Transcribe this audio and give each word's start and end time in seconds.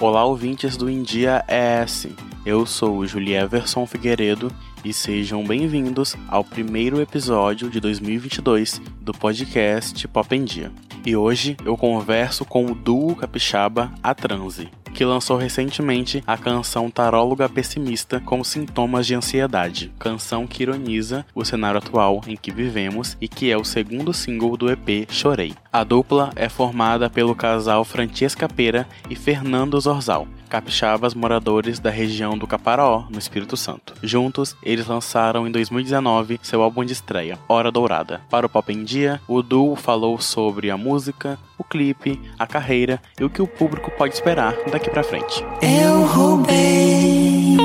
Olá, 0.00 0.24
ouvintes 0.24 0.78
do 0.78 0.88
India 0.88 1.44
ES. 1.46 2.08
Eu 2.46 2.64
sou 2.64 3.06
Julia 3.06 3.42
Everson 3.42 3.86
Figueiredo 3.86 4.50
e 4.82 4.94
sejam 4.94 5.44
bem-vindos 5.44 6.16
ao 6.26 6.42
primeiro 6.42 7.02
episódio 7.02 7.68
de 7.68 7.78
2022 7.80 8.80
do 8.98 9.12
podcast 9.12 10.08
Pop 10.08 10.34
em 10.34 10.42
Dia. 10.42 10.72
E 11.04 11.14
hoje 11.14 11.54
eu 11.66 11.76
converso 11.76 12.46
com 12.46 12.64
o 12.64 12.74
duo 12.74 13.14
capixaba 13.14 13.92
A 14.02 14.14
Transe 14.14 14.70
que 15.00 15.04
lançou 15.06 15.38
recentemente 15.38 16.22
a 16.26 16.36
canção 16.36 16.90
Taróloga 16.90 17.48
Pessimista 17.48 18.20
com 18.20 18.44
sintomas 18.44 19.06
de 19.06 19.14
ansiedade, 19.14 19.90
canção 19.98 20.46
que 20.46 20.62
ironiza 20.62 21.24
o 21.34 21.42
cenário 21.42 21.78
atual 21.78 22.20
em 22.26 22.36
que 22.36 22.50
vivemos 22.50 23.16
e 23.18 23.26
que 23.26 23.50
é 23.50 23.56
o 23.56 23.64
segundo 23.64 24.12
single 24.12 24.58
do 24.58 24.70
EP 24.70 25.10
Chorei. 25.10 25.54
A 25.72 25.84
dupla 25.84 26.30
é 26.36 26.50
formada 26.50 27.08
pelo 27.08 27.34
casal 27.34 27.82
Francesca 27.82 28.46
Pera 28.46 28.86
e 29.08 29.16
Fernando 29.16 29.80
Zorzal, 29.80 30.28
capixabas 30.50 31.14
moradores 31.14 31.78
da 31.78 31.88
região 31.88 32.36
do 32.36 32.46
Caparaó, 32.46 33.04
no 33.08 33.18
Espírito 33.18 33.56
Santo. 33.56 33.94
Juntos, 34.02 34.56
eles 34.62 34.86
lançaram 34.86 35.46
em 35.46 35.50
2019 35.50 36.40
seu 36.42 36.60
álbum 36.60 36.84
de 36.84 36.92
estreia, 36.92 37.38
Hora 37.48 37.70
Dourada. 37.70 38.20
Para 38.28 38.44
o 38.46 38.48
Pop 38.48 38.70
em 38.72 38.84
Dia, 38.84 39.20
o 39.28 39.42
duo 39.42 39.76
falou 39.76 40.20
sobre 40.20 40.70
a 40.70 40.76
música, 40.76 41.38
o 41.56 41.64
clipe, 41.64 42.20
a 42.38 42.46
carreira 42.46 43.00
e 43.18 43.24
o 43.24 43.30
que 43.30 43.40
o 43.40 43.46
público 43.46 43.90
pode 43.92 44.14
esperar 44.14 44.54
daqui 44.70 44.90
para 44.90 45.04
frente. 45.04 45.44
Eu 45.62 46.04
roubei 46.04 47.56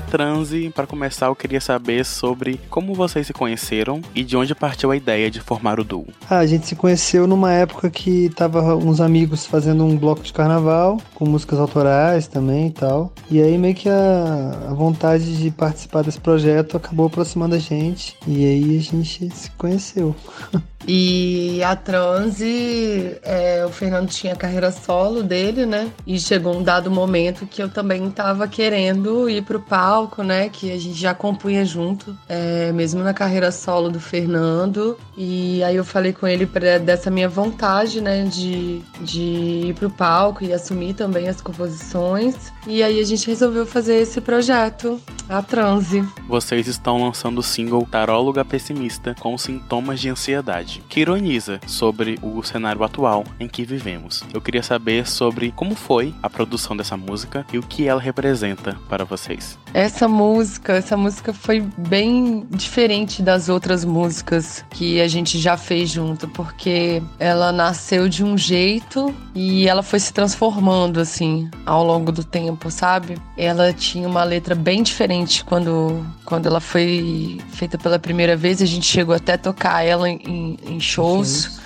transe, 0.00 0.72
para 0.74 0.86
começar, 0.86 1.26
eu 1.26 1.36
queria 1.36 1.60
saber 1.60 2.04
sobre 2.04 2.58
como 2.70 2.94
vocês 2.94 3.26
se 3.26 3.32
conheceram 3.32 4.00
e 4.14 4.24
de 4.24 4.36
onde 4.36 4.54
partiu 4.54 4.90
a 4.90 4.96
ideia 4.96 5.30
de 5.30 5.40
formar 5.40 5.78
o 5.78 5.84
duo. 5.84 6.06
Ah, 6.30 6.38
a 6.38 6.46
gente 6.46 6.66
se 6.66 6.74
conheceu 6.74 7.26
numa 7.26 7.52
época 7.52 7.90
que 7.90 8.30
tava 8.30 8.74
uns 8.74 9.00
amigos 9.00 9.44
fazendo 9.44 9.84
um 9.84 9.96
bloco 9.96 10.22
de 10.22 10.32
carnaval, 10.32 10.98
com 11.14 11.26
músicas 11.26 11.58
autorais 11.58 12.26
também 12.26 12.68
e 12.68 12.72
tal. 12.72 13.12
E 13.30 13.42
aí 13.42 13.58
meio 13.58 13.74
que 13.74 13.88
a, 13.88 14.68
a 14.70 14.72
vontade 14.72 15.36
de 15.36 15.50
participar 15.50 16.02
desse 16.02 16.20
projeto 16.20 16.76
acabou 16.76 17.06
aproximando 17.06 17.54
a 17.54 17.58
gente. 17.58 18.16
E 18.26 18.46
aí 18.46 18.78
a 18.78 18.80
gente 18.80 19.28
se 19.34 19.50
conheceu. 19.52 20.16
E 20.86 21.62
a 21.62 21.76
transe, 21.76 23.16
é, 23.22 23.64
o 23.64 23.70
Fernando 23.70 24.08
tinha 24.08 24.34
carreira 24.34 24.72
solo 24.72 25.22
dele, 25.22 25.64
né? 25.64 25.90
E 26.06 26.18
chegou 26.18 26.56
um 26.56 26.62
dado 26.62 26.90
momento 26.90 27.46
que 27.46 27.62
eu 27.62 27.68
também 27.68 28.10
tava 28.10 28.48
querendo 28.48 29.28
ir 29.30 29.42
pro 29.42 29.60
palco, 29.82 30.22
né? 30.22 30.48
Que 30.48 30.70
a 30.70 30.78
gente 30.78 30.94
já 30.94 31.12
compunha 31.12 31.64
junto, 31.64 32.16
é, 32.28 32.70
mesmo 32.70 33.02
na 33.02 33.12
carreira 33.12 33.50
solo 33.50 33.90
do 33.90 33.98
Fernando. 33.98 34.96
E 35.16 35.60
aí 35.64 35.74
eu 35.74 35.84
falei 35.84 36.12
com 36.12 36.24
ele 36.24 36.46
pra, 36.46 36.78
dessa 36.78 37.10
minha 37.10 37.28
vontade, 37.28 38.00
né? 38.00 38.22
De, 38.24 38.80
de 39.00 39.20
ir 39.20 39.74
pro 39.74 39.90
palco 39.90 40.44
e 40.44 40.52
assumir 40.52 40.94
também 40.94 41.28
as 41.28 41.40
composições. 41.40 42.52
E 42.64 42.80
aí 42.80 43.00
a 43.00 43.04
gente 43.04 43.26
resolveu 43.26 43.66
fazer 43.66 43.96
esse 43.96 44.20
projeto, 44.20 45.00
a 45.28 45.42
transe. 45.42 46.04
Vocês 46.28 46.68
estão 46.68 47.02
lançando 47.02 47.38
o 47.38 47.42
single 47.42 47.84
Taróloga 47.84 48.44
Pessimista 48.44 49.16
com 49.18 49.36
sintomas 49.36 49.98
de 49.98 50.08
ansiedade 50.08 50.80
que 50.88 51.00
ironiza 51.00 51.60
sobre 51.66 52.20
o 52.22 52.40
cenário 52.44 52.84
atual 52.84 53.24
em 53.40 53.48
que 53.48 53.64
vivemos. 53.64 54.22
Eu 54.32 54.40
queria 54.40 54.62
saber 54.62 55.08
sobre 55.08 55.50
como 55.50 55.74
foi 55.74 56.14
a 56.22 56.30
produção 56.30 56.76
dessa 56.76 56.96
música 56.96 57.44
e 57.52 57.58
o 57.58 57.62
que 57.62 57.88
ela 57.88 58.00
representa 58.00 58.76
para 58.88 59.04
vocês. 59.04 59.58
Essa 59.74 60.06
música, 60.06 60.74
essa 60.74 60.96
música 60.96 61.32
foi 61.32 61.60
bem 61.60 62.46
diferente 62.50 63.22
das 63.22 63.48
outras 63.48 63.84
músicas 63.84 64.64
que 64.70 65.00
a 65.00 65.08
gente 65.08 65.38
já 65.38 65.56
fez 65.56 65.88
junto, 65.88 66.28
porque 66.28 67.02
ela 67.18 67.50
nasceu 67.52 68.08
de 68.08 68.22
um 68.22 68.36
jeito 68.36 69.14
e 69.34 69.66
ela 69.66 69.82
foi 69.82 69.98
se 69.98 70.12
transformando 70.12 71.00
assim 71.00 71.50
ao 71.64 71.84
longo 71.84 72.12
do 72.12 72.22
tempo, 72.22 72.70
sabe? 72.70 73.16
Ela 73.36 73.72
tinha 73.72 74.06
uma 74.06 74.24
letra 74.24 74.54
bem 74.54 74.82
diferente 74.82 75.42
quando 75.44 76.04
quando 76.24 76.46
ela 76.46 76.60
foi 76.60 77.40
feita 77.52 77.76
pela 77.76 77.98
primeira 77.98 78.36
vez, 78.36 78.62
a 78.62 78.66
gente 78.66 78.86
chegou 78.86 79.14
até 79.14 79.34
a 79.34 79.38
tocar 79.38 79.84
ela 79.84 80.08
em, 80.08 80.56
em 80.66 80.80
shows 80.80 81.61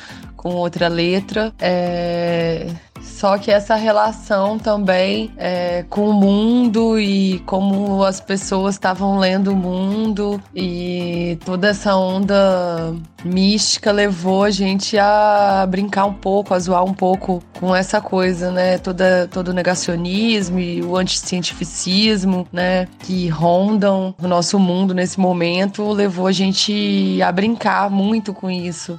com 0.47 0.55
outra 0.55 0.87
letra. 0.87 1.53
É... 1.59 2.69
Só 3.03 3.39
que 3.39 3.51
essa 3.51 3.75
relação 3.77 4.59
também 4.59 5.31
é, 5.37 5.85
com 5.89 6.11
o 6.11 6.13
mundo 6.13 6.99
e 6.99 7.41
como 7.47 8.03
as 8.03 8.21
pessoas 8.21 8.75
estavam 8.75 9.19
lendo 9.19 9.53
o 9.53 9.57
mundo 9.57 10.43
e 10.55 11.39
toda 11.45 11.69
essa 11.69 11.95
onda 11.95 12.95
mística 13.25 13.93
levou 13.93 14.45
a 14.45 14.51
gente 14.51 14.99
a 14.99 15.67
brincar 15.69 16.05
um 16.07 16.13
pouco, 16.13 16.53
a 16.53 16.59
zoar 16.59 16.85
um 16.85 16.95
pouco 16.95 17.43
com 17.59 17.75
essa 17.75 18.01
coisa, 18.01 18.51
né? 18.51 18.79
Toda, 18.79 19.29
todo 19.31 19.49
o 19.49 19.55
negacionismo 19.55 20.59
e 20.59 20.83
o 20.83 20.97
anticientificismo, 20.97 22.47
né? 22.53 22.87
Que 23.01 23.29
rondam 23.29 24.15
o 24.21 24.27
nosso 24.27 24.59
mundo 24.59 24.93
nesse 24.93 25.19
momento, 25.19 25.91
levou 25.93 26.27
a 26.27 26.33
gente 26.33 27.21
a 27.23 27.31
brincar 27.31 27.91
muito 27.91 28.35
com 28.35 28.51
isso 28.51 28.99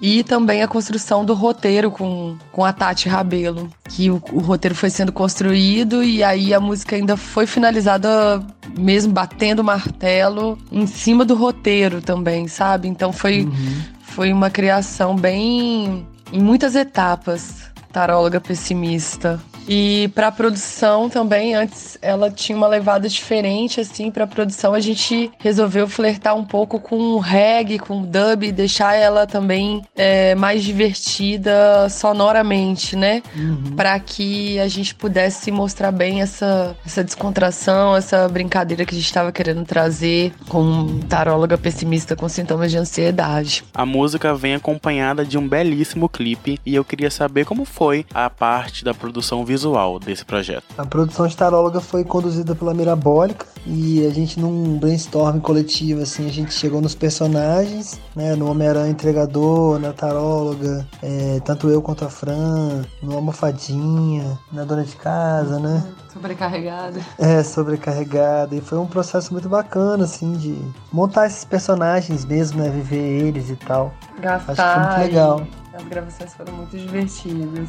e 0.00 0.22
também 0.22 0.62
a 0.62 0.68
construção 0.68 1.24
do 1.24 1.32
roteiro 1.32 1.90
com, 1.90 2.36
com 2.52 2.64
a 2.64 2.72
Tati 2.72 3.08
Rabelo, 3.08 3.70
que 3.88 4.10
o, 4.10 4.22
o, 4.30 4.40
roteiro 4.40 4.74
foi 4.74 4.90
sendo 4.90 5.10
construído 5.10 6.02
e 6.02 6.22
aí 6.22 6.52
a 6.52 6.60
música 6.60 6.96
ainda 6.96 7.16
foi 7.16 7.46
finalizada 7.46 8.44
mesmo 8.78 9.12
batendo 9.12 9.64
martelo 9.64 10.58
em 10.70 10.86
cima 10.86 11.24
do 11.24 11.34
roteiro 11.34 12.02
também, 12.02 12.46
sabe? 12.46 12.88
Então 12.88 13.12
foi, 13.12 13.44
uhum. 13.44 13.82
foi 14.02 14.32
uma 14.32 14.50
criação 14.50 15.16
bem 15.16 16.06
em 16.32 16.40
muitas 16.40 16.74
etapas. 16.74 17.64
Taróloga 17.90 18.38
pessimista. 18.38 19.40
E 19.68 20.08
para 20.14 20.30
produção 20.30 21.08
também, 21.08 21.54
antes 21.54 21.98
ela 22.00 22.30
tinha 22.30 22.56
uma 22.56 22.68
levada 22.68 23.08
diferente 23.08 23.80
assim 23.80 24.10
para 24.10 24.26
produção. 24.26 24.74
A 24.74 24.80
gente 24.80 25.30
resolveu 25.38 25.88
flertar 25.88 26.36
um 26.36 26.44
pouco 26.44 26.78
com 26.78 26.96
o 26.96 27.18
reggae, 27.18 27.78
com 27.78 28.02
o 28.02 28.06
dub, 28.06 28.44
e 28.44 28.52
deixar 28.52 28.94
ela 28.94 29.26
também 29.26 29.82
é, 29.96 30.34
mais 30.34 30.62
divertida 30.62 31.88
sonoramente, 31.88 32.96
né? 32.96 33.22
Uhum. 33.36 33.74
Para 33.76 33.98
que 33.98 34.58
a 34.60 34.68
gente 34.68 34.94
pudesse 34.94 35.50
mostrar 35.50 35.90
bem 35.90 36.22
essa, 36.22 36.76
essa 36.84 37.02
descontração, 37.02 37.96
essa 37.96 38.28
brincadeira 38.28 38.84
que 38.84 38.94
a 38.94 38.98
gente 38.98 39.06
estava 39.06 39.32
querendo 39.32 39.64
trazer 39.64 40.32
com 40.48 41.00
taróloga 41.08 41.58
pessimista 41.58 42.14
com 42.14 42.28
sintomas 42.28 42.70
de 42.70 42.78
ansiedade. 42.78 43.64
A 43.74 43.84
música 43.84 44.34
vem 44.34 44.54
acompanhada 44.54 45.24
de 45.24 45.36
um 45.36 45.48
belíssimo 45.48 46.08
clipe 46.08 46.60
e 46.64 46.74
eu 46.74 46.84
queria 46.84 47.10
saber 47.10 47.44
como 47.44 47.64
foi 47.64 48.06
a 48.14 48.30
parte 48.30 48.84
da 48.84 48.94
produção 48.94 49.44
visual 49.44 49.55
visual 49.56 49.98
desse 49.98 50.24
projeto? 50.24 50.64
A 50.76 50.84
produção 50.84 51.26
de 51.26 51.34
Taróloga 51.34 51.80
foi 51.80 52.04
conduzida 52.04 52.54
pela 52.54 52.74
Mirabólica 52.74 53.46
e 53.66 54.06
a 54.06 54.10
gente 54.10 54.38
num 54.38 54.78
brainstorm 54.78 55.40
coletivo 55.40 56.02
assim, 56.02 56.26
a 56.26 56.32
gente 56.32 56.52
chegou 56.52 56.80
nos 56.80 56.94
personagens, 56.94 57.98
né, 58.14 58.36
no 58.36 58.50
Homem-Aranha 58.50 58.90
entregador, 58.90 59.78
na 59.78 59.92
Taróloga, 59.92 60.86
é, 61.02 61.40
tanto 61.44 61.68
eu 61.68 61.80
quanto 61.80 62.04
a 62.04 62.10
Fran, 62.10 62.84
no 63.02 63.14
Almofadinha, 63.14 64.38
na 64.52 64.64
dona 64.64 64.84
de 64.84 64.94
casa, 64.96 65.58
né? 65.58 65.82
Sobrecarregada. 66.12 67.00
É, 67.18 67.42
sobrecarregada. 67.42 68.54
E 68.54 68.60
foi 68.60 68.78
um 68.78 68.86
processo 68.86 69.32
muito 69.32 69.48
bacana, 69.48 70.04
assim, 70.04 70.32
de 70.32 70.56
montar 70.92 71.26
esses 71.26 71.44
personagens 71.44 72.24
mesmo, 72.24 72.62
né? 72.62 72.70
Viver 72.70 73.26
eles 73.26 73.50
e 73.50 73.56
tal. 73.56 73.92
Gastar. 74.20 74.52
Acho 74.52 74.62
que 74.62 74.80
foi 74.80 74.88
muito 74.88 75.00
legal. 75.10 75.46
As 75.74 75.84
gravações 75.84 76.34
foram 76.34 76.54
muito 76.54 76.76
divertidas. 76.76 77.68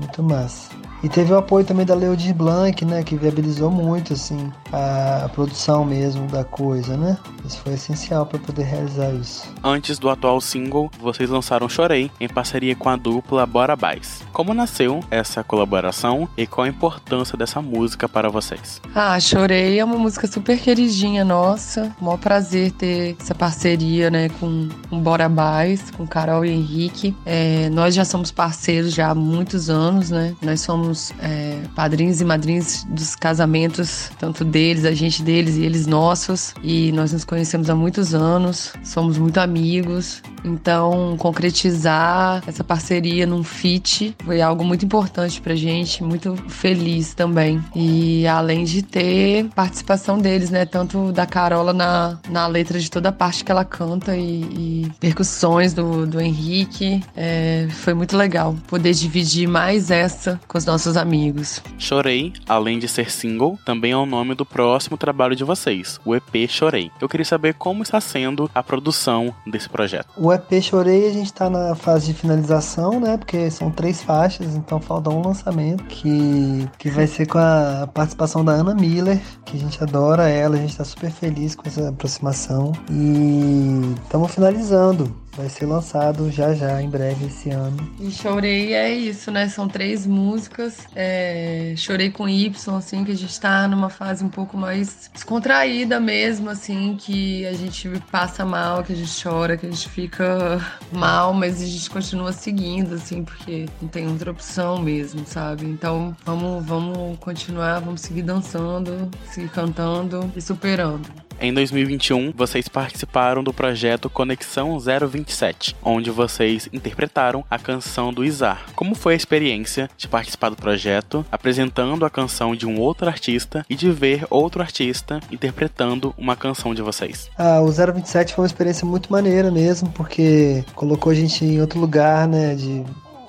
Muito 0.00 0.22
massa. 0.22 0.70
E 1.02 1.08
teve 1.08 1.32
o 1.32 1.38
apoio 1.38 1.64
também 1.64 1.86
da 1.86 1.94
Leodir 1.94 2.34
Blanc, 2.34 2.84
né, 2.84 3.02
que 3.02 3.16
viabilizou 3.16 3.70
muito 3.70 4.12
assim 4.12 4.52
a, 4.70 5.24
a 5.24 5.28
produção 5.30 5.84
mesmo 5.84 6.26
da 6.26 6.44
coisa, 6.44 6.96
né? 6.96 7.16
Isso 7.44 7.58
foi 7.58 7.72
essencial 7.72 8.26
para 8.26 8.38
poder 8.38 8.64
realizar 8.64 9.10
isso. 9.12 9.48
Antes 9.64 9.98
do 9.98 10.10
atual 10.10 10.40
single, 10.40 10.90
vocês 11.00 11.30
lançaram 11.30 11.68
Chorei 11.70 12.10
em 12.20 12.28
parceria 12.28 12.76
com 12.76 12.88
a 12.90 12.96
dupla 12.96 13.46
Bora 13.46 13.74
Bais. 13.74 14.22
Como 14.30 14.52
nasceu 14.52 15.00
essa 15.10 15.42
colaboração 15.42 16.28
e 16.36 16.46
qual 16.46 16.66
a 16.66 16.68
importância 16.68 17.36
dessa 17.36 17.62
música 17.62 18.06
para 18.06 18.28
vocês? 18.28 18.80
Ah, 18.94 19.18
Chorei 19.18 19.78
é 19.78 19.84
uma 19.84 19.96
música 19.96 20.26
super 20.26 20.58
queridinha 20.58 21.24
nossa. 21.24 21.94
Mó 21.98 22.18
prazer 22.18 22.72
ter 22.72 23.16
essa 23.18 23.34
parceria, 23.34 24.10
né, 24.10 24.28
com, 24.38 24.68
com 24.90 25.00
Bora 25.00 25.30
Bais, 25.30 25.90
com 25.90 26.06
Carol 26.06 26.44
e 26.44 26.50
Henrique. 26.50 27.16
É, 27.24 27.70
nós 27.70 27.94
já 27.94 28.04
somos 28.04 28.30
parceiros 28.30 28.92
já 28.92 29.10
há 29.10 29.14
muitos 29.14 29.70
anos, 29.70 29.89
né? 30.10 30.34
Nós 30.42 30.60
somos 30.60 30.80
somos 30.80 31.12
é, 31.20 31.62
padrinhos 31.74 32.20
e 32.20 32.24
madrinhas 32.24 32.84
dos 32.90 33.14
casamentos, 33.14 34.10
tanto 34.18 34.44
deles, 34.44 34.84
a 34.84 34.92
gente 34.92 35.22
deles 35.22 35.56
e 35.56 35.62
eles 35.62 35.86
nossos. 35.86 36.54
E 36.62 36.92
nós 36.92 37.12
nos 37.12 37.24
conhecemos 37.24 37.68
há 37.68 37.74
muitos 37.74 38.14
anos, 38.14 38.72
somos 38.82 39.18
muito 39.18 39.38
amigos. 39.38 40.22
Então, 40.44 41.16
concretizar 41.18 42.42
essa 42.46 42.64
parceria 42.64 43.26
num 43.26 43.42
fit 43.42 44.14
foi 44.24 44.40
algo 44.40 44.64
muito 44.64 44.84
importante 44.84 45.40
pra 45.40 45.54
gente, 45.54 46.02
muito 46.02 46.36
feliz 46.48 47.14
também. 47.14 47.62
E 47.74 48.26
além 48.26 48.64
de 48.64 48.82
ter 48.82 49.46
participação 49.54 50.18
deles, 50.18 50.50
né? 50.50 50.64
Tanto 50.64 51.12
da 51.12 51.26
Carola 51.26 51.72
na, 51.72 52.18
na 52.28 52.46
letra 52.46 52.78
de 52.78 52.90
toda 52.90 53.10
a 53.10 53.12
parte 53.12 53.44
que 53.44 53.52
ela 53.52 53.64
canta 53.64 54.16
e, 54.16 54.42
e 54.42 54.92
percussões 54.98 55.74
do, 55.74 56.06
do 56.06 56.20
Henrique. 56.20 57.02
É, 57.16 57.68
foi 57.70 57.94
muito 57.94 58.16
legal 58.16 58.54
poder 58.66 58.92
dividir 58.92 59.48
mais 59.48 59.90
essa 59.90 60.40
com 60.46 60.58
os 60.58 60.64
nossos 60.64 60.96
amigos. 60.96 61.62
Chorei, 61.78 62.32
além 62.48 62.78
de 62.78 62.88
ser 62.88 63.10
single, 63.10 63.58
também 63.64 63.92
é 63.92 63.96
o 63.96 64.06
nome 64.06 64.34
do 64.34 64.44
próximo 64.44 64.96
trabalho 64.96 65.34
de 65.34 65.44
vocês, 65.44 66.00
o 66.04 66.14
EP 66.14 66.48
Chorei. 66.48 66.90
Eu 67.00 67.08
queria 67.08 67.24
saber 67.24 67.54
como 67.54 67.82
está 67.82 68.00
sendo 68.00 68.50
a 68.54 68.62
produção 68.62 69.34
desse 69.46 69.68
projeto. 69.68 70.08
O 70.16 70.29
EP 70.32 70.62
Chorei, 70.62 71.08
a 71.08 71.12
gente 71.12 71.32
tá 71.32 71.48
na 71.48 71.74
fase 71.74 72.06
de 72.06 72.14
finalização, 72.14 73.00
né? 73.00 73.16
Porque 73.16 73.50
são 73.50 73.70
três 73.70 74.02
faixas, 74.02 74.54
então 74.54 74.80
falta 74.80 75.10
um 75.10 75.22
lançamento 75.22 75.84
que, 75.84 76.68
que 76.78 76.90
vai 76.90 77.06
ser 77.06 77.26
com 77.26 77.38
a 77.38 77.88
participação 77.92 78.44
da 78.44 78.52
Ana 78.52 78.74
Miller, 78.74 79.20
que 79.44 79.56
a 79.56 79.60
gente 79.60 79.82
adora 79.82 80.28
ela, 80.28 80.56
a 80.56 80.58
gente 80.58 80.76
tá 80.76 80.84
super 80.84 81.10
feliz 81.10 81.54
com 81.54 81.66
essa 81.66 81.88
aproximação. 81.88 82.72
E 82.90 83.94
estamos 84.04 84.34
finalizando. 84.34 85.14
Vai 85.36 85.48
ser 85.48 85.66
lançado 85.66 86.30
já 86.30 86.54
já, 86.54 86.82
em 86.82 86.88
breve, 86.88 87.26
esse 87.26 87.50
ano. 87.50 87.76
E 88.00 88.10
Chorei 88.10 88.74
é 88.74 88.92
isso, 88.92 89.30
né? 89.30 89.48
São 89.48 89.68
três 89.68 90.06
músicas. 90.06 90.78
É... 90.94 91.72
Chorei 91.76 92.10
com 92.10 92.28
Y, 92.28 92.76
assim, 92.76 93.04
que 93.04 93.12
a 93.12 93.16
gente 93.16 93.40
tá 93.40 93.66
numa 93.68 93.88
fase 93.88 94.24
um 94.24 94.28
pouco 94.28 94.56
mais 94.56 95.10
descontraída 95.12 96.00
mesmo, 96.00 96.50
assim, 96.50 96.96
que 96.98 97.46
a 97.46 97.52
gente 97.52 97.88
passa 98.10 98.44
mal, 98.44 98.82
que 98.82 98.92
a 98.92 98.96
gente 98.96 99.22
chora, 99.22 99.56
que 99.56 99.66
a 99.66 99.70
gente 99.70 99.88
fica 99.88 100.60
mal, 100.92 101.32
mas 101.32 101.62
a 101.62 101.66
gente 101.66 101.88
continua 101.88 102.32
seguindo, 102.32 102.94
assim, 102.94 103.24
porque 103.24 103.66
não 103.80 103.88
tem 103.88 104.08
outra 104.08 104.30
opção 104.30 104.78
mesmo, 104.82 105.24
sabe? 105.26 105.64
Então 105.64 106.16
vamos, 106.24 106.64
vamos 106.64 107.18
continuar, 107.18 107.80
vamos 107.80 108.00
seguir 108.00 108.22
dançando, 108.22 109.10
seguir 109.30 109.50
cantando 109.50 110.30
e 110.36 110.40
superando. 110.40 111.08
Em 111.42 111.54
2021, 111.54 112.34
vocês 112.36 112.68
participaram 112.68 113.42
do 113.42 113.50
projeto 113.50 114.10
Conexão 114.10 114.78
027, 114.78 115.74
onde 115.82 116.10
vocês 116.10 116.68
interpretaram 116.70 117.42
a 117.50 117.58
canção 117.58 118.12
do 118.12 118.22
Izar. 118.22 118.66
Como 118.76 118.94
foi 118.94 119.14
a 119.14 119.16
experiência 119.16 119.88
de 119.96 120.06
participar 120.06 120.50
do 120.50 120.56
projeto, 120.56 121.24
apresentando 121.32 122.04
a 122.04 122.10
canção 122.10 122.54
de 122.54 122.66
um 122.66 122.78
outro 122.78 123.08
artista 123.08 123.64
e 123.70 123.74
de 123.74 123.90
ver 123.90 124.26
outro 124.28 124.60
artista 124.60 125.18
interpretando 125.32 126.14
uma 126.18 126.36
canção 126.36 126.74
de 126.74 126.82
vocês? 126.82 127.30
Ah, 127.38 127.62
o 127.62 127.72
027 127.72 128.34
foi 128.34 128.42
uma 128.42 128.46
experiência 128.46 128.86
muito 128.86 129.10
maneira 129.10 129.50
mesmo, 129.50 129.88
porque 129.92 130.62
colocou 130.74 131.10
a 131.10 131.14
gente 131.14 131.42
em 131.42 131.58
outro 131.58 131.80
lugar, 131.80 132.28
né, 132.28 132.54
de 132.54 132.84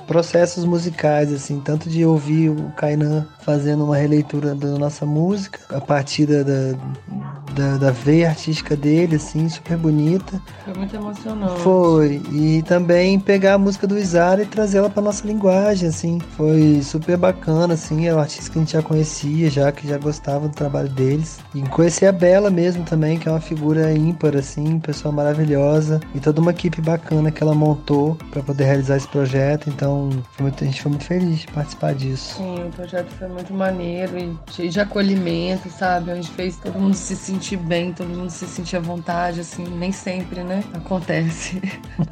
processos 0.05 0.65
musicais, 0.65 1.31
assim, 1.31 1.61
tanto 1.61 1.89
de 1.89 2.03
ouvir 2.03 2.49
o 2.49 2.73
Kainan 2.75 3.25
fazendo 3.45 3.85
uma 3.85 3.95
releitura 3.95 4.53
da 4.53 4.67
nossa 4.77 5.05
música, 5.05 5.61
a 5.73 5.79
partir 5.79 6.25
da, 6.25 6.43
da, 7.51 7.77
da 7.77 7.91
veia 7.91 8.29
artística 8.29 8.75
dele, 8.75 9.15
assim, 9.15 9.47
super 9.49 9.77
bonita. 9.77 10.41
Foi 10.65 10.73
muito 10.73 10.95
emocionante. 10.95 11.61
Foi. 11.61 12.21
E 12.31 12.63
também 12.63 13.19
pegar 13.19 13.55
a 13.55 13.57
música 13.57 13.85
do 13.85 13.97
Izara 13.97 14.43
e 14.43 14.45
trazer 14.45 14.79
ela 14.79 14.89
pra 14.89 15.01
nossa 15.01 15.25
linguagem, 15.25 15.89
assim. 15.89 16.19
Foi 16.37 16.81
super 16.83 17.17
bacana, 17.17 17.73
assim. 17.73 18.07
É 18.07 18.15
um 18.15 18.19
artista 18.19 18.51
que 18.51 18.57
a 18.57 18.61
gente 18.61 18.73
já 18.73 18.81
conhecia, 18.81 19.49
já 19.49 19.71
que 19.71 19.87
já 19.87 19.97
gostava 19.97 20.47
do 20.47 20.53
trabalho 20.53 20.89
deles. 20.89 21.39
E 21.53 21.61
conhecer 21.63 22.05
a 22.05 22.11
Bela 22.11 22.49
mesmo 22.49 22.83
também, 22.83 23.17
que 23.19 23.27
é 23.27 23.31
uma 23.31 23.41
figura 23.41 23.91
ímpar, 23.91 24.35
assim, 24.35 24.79
pessoa 24.79 25.11
maravilhosa. 25.11 25.99
E 26.15 26.19
toda 26.19 26.41
uma 26.41 26.51
equipe 26.51 26.81
bacana 26.81 27.31
que 27.31 27.43
ela 27.43 27.53
montou 27.53 28.17
para 28.31 28.41
poder 28.41 28.65
realizar 28.65 28.97
esse 28.97 29.07
projeto. 29.07 29.69
Então, 29.69 30.09
muito, 30.39 30.63
a 30.63 30.67
gente 30.67 30.81
foi 30.81 30.89
muito 30.89 31.05
feliz 31.05 31.39
de 31.39 31.47
participar 31.47 31.93
disso. 31.93 32.35
Sim, 32.37 32.67
o 32.67 32.71
projeto 32.71 33.09
foi 33.17 33.27
muito 33.27 33.53
maneiro 33.53 34.17
e 34.17 34.35
cheio 34.51 34.69
de 34.69 34.79
acolhimento, 34.79 35.69
sabe? 35.69 36.11
Onde 36.11 36.29
fez 36.31 36.55
todo 36.57 36.79
mundo 36.79 36.93
se 36.93 37.15
sentir 37.15 37.40
bem, 37.57 37.91
todo 37.91 38.07
mundo 38.07 38.29
se 38.29 38.45
sentir 38.45 38.77
à 38.77 38.79
vontade, 38.79 39.39
assim, 39.39 39.63
nem 39.63 39.91
sempre, 39.91 40.43
né? 40.43 40.63
Acontece. 40.73 41.61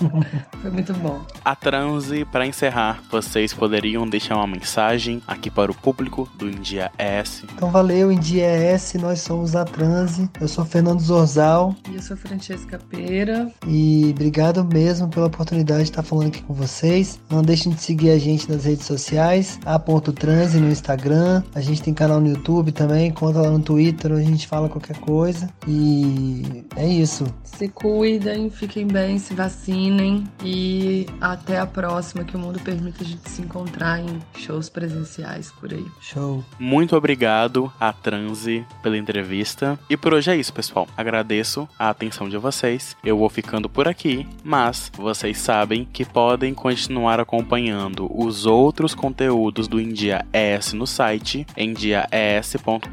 Foi 0.62 0.72
muito 0.72 0.94
bom. 0.96 1.22
A 1.46 1.56
transe, 1.56 2.26
para 2.26 2.48
encerrar, 2.48 3.02
vocês 3.12 3.54
poderiam 3.54 4.08
deixar 4.10 4.36
uma 4.36 4.48
mensagem 4.48 5.22
aqui 5.28 5.50
para 5.50 5.72
o 5.72 5.76
público 5.76 6.28
do 6.36 6.50
India 6.50 6.92
S. 6.98 7.46
Então 7.54 7.72
valeu, 7.72 8.12
India 8.12 8.46
S, 8.46 8.98
nós 8.98 9.22
somos 9.22 9.56
a 9.56 9.64
transe. 9.64 10.30
Eu 10.42 10.48
sou 10.48 10.66
Fernando 10.66 11.00
Zorzal. 11.00 11.76
E 11.90 11.96
eu 11.96 12.02
sou 12.02 12.18
Francesca 12.18 12.80
Pera. 12.90 13.52
E 13.68 14.10
obrigado 14.12 14.66
mesmo 14.66 15.08
pela 15.08 15.28
oportunidade 15.28 15.84
de 15.84 15.90
estar 15.92 16.04
falando 16.04 16.28
aqui 16.28 16.42
com 16.42 16.54
vocês. 16.54 17.20
Não 17.30 17.42
deixem 17.42 17.72
de 17.72 17.82
seguir 17.82 18.10
a 18.10 18.18
gente 18.18 18.50
nas 18.50 18.66
redes 18.66 18.86
sociais, 18.86 19.60
a.transe 19.66 20.60
no 20.60 20.70
Instagram. 20.70 21.44
A 21.54 21.62
gente 21.62 21.84
tem 21.84 21.94
canal 21.94 22.20
no 22.20 22.28
YouTube 22.28 22.72
também, 22.72 23.12
conta 23.12 23.42
lá 23.42 23.50
no 23.50 23.60
Twitter, 23.60 24.12
a 24.12 24.22
gente 24.22 24.48
fala 24.48 24.68
qualquer 24.68 24.98
coisa. 24.98 25.19
E 25.68 26.64
é 26.78 26.88
isso. 26.88 27.26
Se 27.44 27.68
cuidem, 27.68 28.50
fiquem 28.50 28.88
bem, 28.88 29.20
se 29.20 29.34
vacinem 29.34 30.24
e 30.44 31.06
até 31.20 31.60
a 31.60 31.66
próxima, 31.66 32.24
que 32.24 32.38
o 32.38 32.40
mundo 32.40 32.58
permita 32.60 33.04
a 33.04 33.06
gente 33.06 33.30
se 33.30 33.42
encontrar 33.42 34.00
em 34.00 34.20
shows 34.38 34.70
presenciais 34.70 35.52
por 35.60 35.74
aí. 35.74 35.86
Show. 36.00 36.44
Muito 36.58 36.96
obrigado 36.96 37.72
a 37.80 37.92
Transe 37.92 38.66
pela 38.82 38.98
entrevista. 38.98 39.78
E 39.90 39.98
por 39.98 40.14
hoje 40.14 40.32
é 40.32 40.38
isso, 40.38 40.54
pessoal. 40.54 40.88
Agradeço 40.96 41.68
a 41.78 41.90
atenção 41.90 42.30
de 42.30 42.38
vocês. 42.38 42.96
Eu 43.04 43.18
vou 43.18 43.30
ficando 43.30 43.68
por 43.68 43.90
aqui, 43.90 44.26
mas 44.42 44.90
vocês 44.96 45.38
sabem 45.38 45.86
que 45.92 46.06
podem 46.06 46.54
continuar 46.54 47.20
acompanhando 47.20 48.10
os 48.10 48.46
outros 48.46 48.96
conteúdos 48.96 49.68
do 49.68 49.82
India 49.82 50.26
ES 50.32 50.72
no 50.72 50.88
site 50.88 51.46
endiaes.com.br 51.58 52.90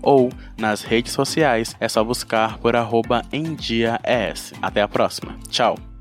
ou 0.00 0.30
nas 0.56 0.82
redes 0.82 0.91
sociais 1.12 1.76
é 1.80 1.88
só 1.88 2.04
buscar 2.04 2.58
por 2.58 2.76
arroba 2.76 3.22
endiaes. 3.32 4.52
Até 4.60 4.82
a 4.82 4.88
próxima. 4.88 5.34
Tchau! 5.48 5.91